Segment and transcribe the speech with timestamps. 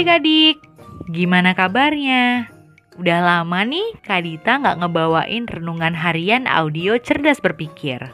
[0.00, 0.64] adik-adik,
[1.12, 2.48] gimana kabarnya?
[2.96, 8.08] Udah lama nih Kak Dita nggak ngebawain renungan harian audio cerdas berpikir.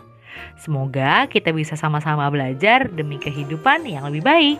[0.58, 4.58] Semoga kita bisa sama-sama belajar demi kehidupan yang lebih baik.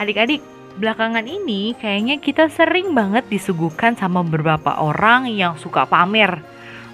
[0.00, 0.40] Adik-adik,
[0.80, 6.40] belakangan ini kayaknya kita sering banget disuguhkan sama beberapa orang yang suka pamer.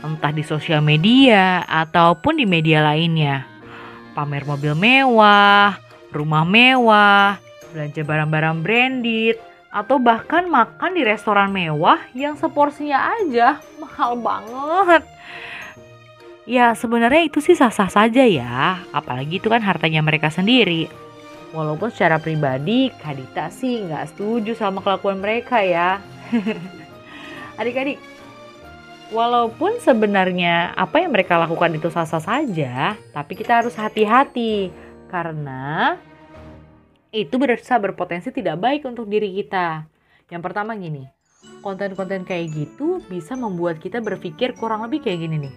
[0.03, 3.47] Entah di sosial media ataupun di media lainnya.
[4.19, 5.79] Pamer mobil mewah,
[6.11, 7.39] rumah mewah,
[7.73, 9.37] belanja barang-barang branded,
[9.69, 15.05] atau bahkan makan di restoran mewah yang seporsinya aja mahal banget.
[16.49, 20.89] Ya sebenarnya itu sih sah-sah saja ya, apalagi itu kan hartanya mereka sendiri.
[21.53, 26.01] Walaupun secara pribadi Kadita sih nggak setuju sama kelakuan mereka ya.
[27.61, 28.01] Adik-adik,
[29.13, 34.73] walaupun sebenarnya apa yang mereka lakukan itu sah-sah saja, tapi kita harus hati-hati
[35.13, 35.97] karena
[37.09, 39.89] itu bisa berpotensi tidak baik untuk diri kita.
[40.29, 41.09] Yang pertama gini,
[41.65, 45.55] konten-konten kayak gitu bisa membuat kita berpikir kurang lebih kayak gini nih.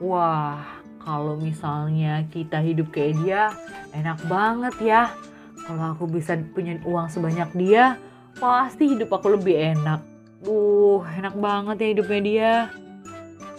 [0.00, 0.64] Wah,
[1.04, 3.52] kalau misalnya kita hidup kayak dia,
[3.92, 5.02] enak banget ya.
[5.68, 8.00] Kalau aku bisa punya uang sebanyak dia,
[8.40, 10.00] pasti hidup aku lebih enak.
[10.40, 12.52] Duh, enak banget ya hidupnya dia.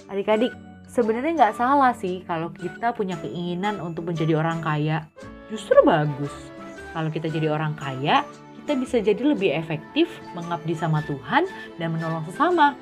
[0.10, 0.54] Adik-adik,
[0.90, 5.06] sebenarnya nggak salah sih kalau kita punya keinginan untuk menjadi orang kaya.
[5.52, 6.57] Justru bagus
[6.92, 8.24] kalau kita jadi orang kaya,
[8.64, 11.48] kita bisa jadi lebih efektif mengabdi sama Tuhan
[11.80, 12.76] dan menolong sesama.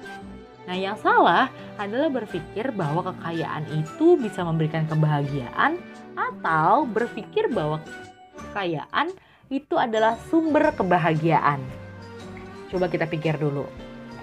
[0.65, 5.77] Nah, yang salah adalah berpikir bahwa kekayaan itu bisa memberikan kebahagiaan
[6.17, 7.85] atau berpikir bahwa
[8.33, 9.13] kekayaan
[9.53, 11.61] itu adalah sumber kebahagiaan.
[12.73, 13.69] Coba kita pikir dulu.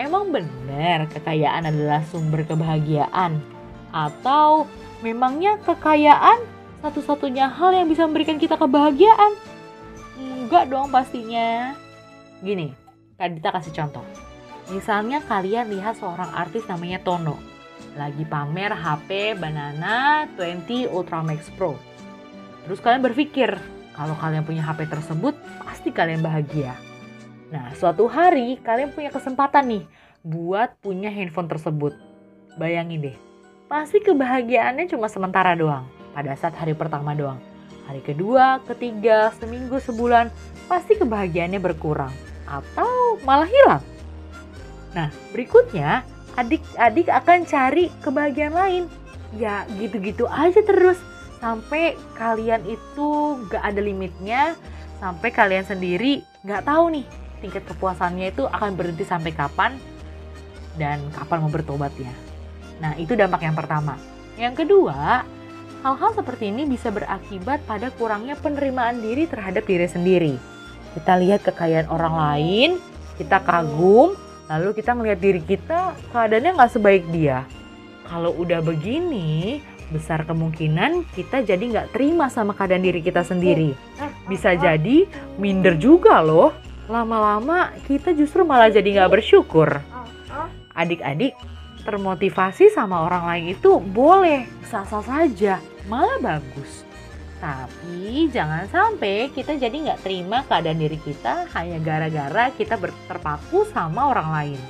[0.02, 3.38] Emang benar kekayaan adalah sumber kebahagiaan?
[3.94, 4.66] Atau
[5.04, 6.42] memangnya kekayaan
[6.82, 9.38] satu-satunya hal yang bisa memberikan kita kebahagiaan?
[10.22, 11.74] Enggak dong pastinya.
[12.38, 12.70] Gini,
[13.18, 14.04] Kak Dita kasih contoh.
[14.70, 17.34] Misalnya kalian lihat seorang artis namanya Tono.
[17.98, 21.74] Lagi pamer HP Banana 20 Ultra Max Pro.
[22.62, 23.58] Terus kalian berpikir,
[23.92, 25.34] kalau kalian punya HP tersebut,
[25.66, 26.78] pasti kalian bahagia.
[27.50, 29.84] Nah, suatu hari kalian punya kesempatan nih
[30.22, 31.92] buat punya handphone tersebut.
[32.56, 33.16] Bayangin deh,
[33.66, 35.84] pasti kebahagiaannya cuma sementara doang,
[36.14, 37.51] pada saat hari pertama doang
[37.90, 40.30] Hari kedua, ketiga, seminggu, sebulan,
[40.70, 42.14] pasti kebahagiaannya berkurang
[42.46, 43.82] atau malah hilang.
[44.92, 46.04] Nah, berikutnya
[46.36, 48.84] adik-adik akan cari kebahagiaan lain.
[49.36, 51.00] Ya, gitu-gitu aja terus
[51.40, 53.08] sampai kalian itu
[53.50, 54.54] gak ada limitnya,
[55.02, 57.06] sampai kalian sendiri gak tahu nih
[57.42, 59.74] tingkat kepuasannya itu akan berhenti sampai kapan
[60.78, 62.14] dan kapan mau bertobatnya.
[62.78, 63.98] Nah, itu dampak yang pertama.
[64.38, 65.26] Yang kedua,
[65.82, 70.34] Hal-hal seperti ini bisa berakibat pada kurangnya penerimaan diri terhadap diri sendiri.
[70.94, 72.70] Kita lihat kekayaan orang lain,
[73.18, 74.14] kita kagum,
[74.46, 77.42] lalu kita melihat diri kita keadaannya nggak sebaik dia.
[78.06, 79.58] Kalau udah begini,
[79.90, 83.74] besar kemungkinan kita jadi nggak terima sama keadaan diri kita sendiri.
[84.30, 86.54] Bisa jadi minder juga loh.
[86.86, 89.82] Lama-lama kita justru malah jadi nggak bersyukur.
[90.78, 91.34] Adik-adik,
[91.82, 96.86] termotivasi sama orang lain itu boleh, sah-sah saja malah bagus.
[97.42, 102.78] Tapi jangan sampai kita jadi nggak terima keadaan diri kita hanya gara-gara kita
[103.10, 104.60] terpaku sama orang lain.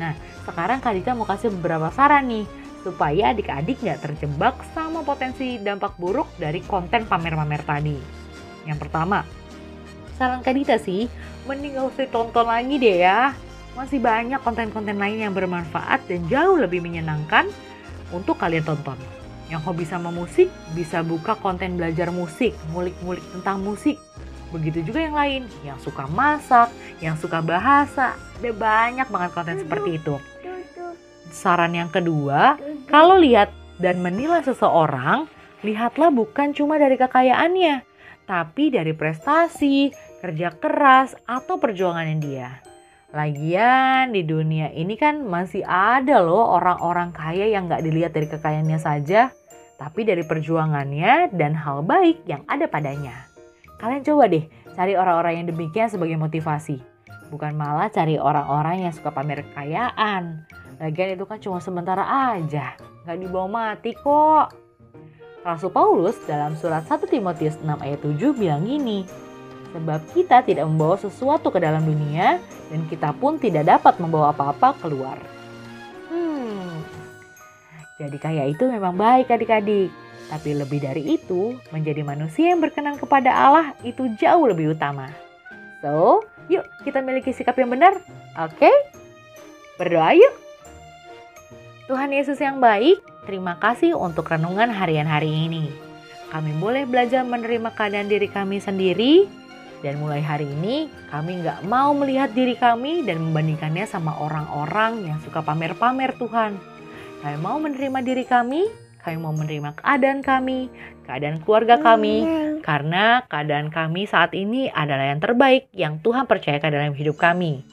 [0.00, 0.16] Nah,
[0.48, 2.48] sekarang Kak Dika mau kasih beberapa saran nih
[2.80, 7.98] supaya adik-adik nggak terjebak sama potensi dampak buruk dari konten pamer-pamer tadi.
[8.64, 9.20] Yang pertama,
[10.16, 11.12] saran Kak Dita sih,
[11.44, 13.36] mending gak usah tonton lagi deh ya.
[13.76, 17.52] Masih banyak konten-konten lain yang bermanfaat dan jauh lebih menyenangkan
[18.16, 19.17] untuk kalian tonton.
[19.48, 23.96] Yang hobi sama musik bisa buka konten belajar musik, ngulik-ngulik tentang musik.
[24.48, 28.16] Begitu juga yang lain, yang suka masak, yang suka bahasa.
[28.40, 30.16] Ada banyak banget konten seperti itu.
[31.28, 32.56] Saran yang kedua,
[32.88, 35.28] kalau lihat dan menilai seseorang,
[35.60, 37.84] lihatlah bukan cuma dari kekayaannya,
[38.24, 39.92] tapi dari prestasi,
[40.24, 42.50] kerja keras, atau perjuangannya dia.
[43.08, 48.76] Lagian di dunia ini kan masih ada loh orang-orang kaya yang nggak dilihat dari kekayaannya
[48.76, 49.32] saja,
[49.80, 53.16] tapi dari perjuangannya dan hal baik yang ada padanya.
[53.80, 54.44] Kalian coba deh
[54.76, 56.84] cari orang-orang yang demikian sebagai motivasi.
[57.32, 60.44] Bukan malah cari orang-orang yang suka pamer kekayaan.
[60.76, 62.76] Lagian itu kan cuma sementara aja,
[63.08, 64.52] nggak dibawa mati kok.
[65.48, 69.08] Rasul Paulus dalam surat 1 Timotius 6 ayat 7 bilang gini,
[69.76, 72.40] Sebab kita tidak membawa sesuatu ke dalam dunia
[72.72, 75.20] dan kita pun tidak dapat membawa apa-apa keluar.
[77.98, 79.90] Jadi kaya itu memang baik adik-adik.
[80.30, 85.10] Tapi lebih dari itu, menjadi manusia yang berkenan kepada Allah itu jauh lebih utama.
[85.82, 87.98] So, yuk kita miliki sikap yang benar.
[88.38, 88.54] Oke?
[88.62, 88.76] Okay?
[89.82, 90.34] Berdoa yuk.
[91.90, 95.72] Tuhan Yesus yang baik, terima kasih untuk renungan harian hari ini.
[96.28, 99.24] Kami boleh belajar menerima keadaan diri kami sendiri,
[99.82, 105.18] dan mulai hari ini kami nggak mau melihat diri kami dan membandingkannya sama orang-orang yang
[105.22, 106.58] suka pamer-pamer Tuhan.
[107.22, 108.66] Kami mau menerima diri kami,
[109.02, 110.70] kami mau menerima keadaan kami,
[111.06, 112.22] keadaan keluarga kami,
[112.62, 117.66] karena keadaan kami saat ini adalah yang terbaik yang Tuhan percayakan dalam hidup kami.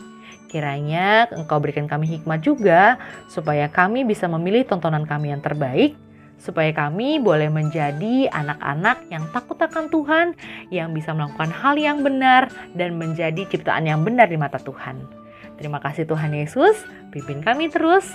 [0.50, 5.98] Kiranya Engkau berikan kami hikmat juga supaya kami bisa memilih tontonan kami yang terbaik
[6.38, 10.28] supaya kami boleh menjadi anak-anak yang takut akan Tuhan,
[10.70, 15.26] yang bisa melakukan hal yang benar dan menjadi ciptaan yang benar di mata Tuhan.
[15.56, 16.76] Terima kasih Tuhan Yesus,
[17.10, 18.08] pimpin kami terus.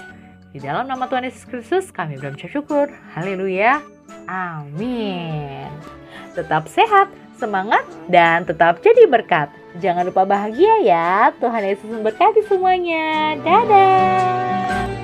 [0.51, 2.91] Di dalam nama Tuhan Yesus Kristus kami berucap syukur.
[3.15, 3.79] Haleluya.
[4.27, 5.71] Amin.
[6.35, 7.07] Tetap sehat,
[7.39, 9.51] semangat, dan tetap jadi berkat.
[9.79, 11.31] Jangan lupa bahagia ya.
[11.39, 13.39] Tuhan Yesus memberkati semuanya.
[13.39, 15.00] Dadah.